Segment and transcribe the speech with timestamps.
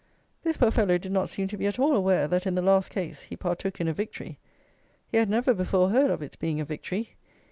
[0.41, 2.89] This poor fellow did not seem to be at all aware that in the last
[2.89, 4.39] case he partook in a victory!
[5.11, 7.13] He had never before heard of its being a victory.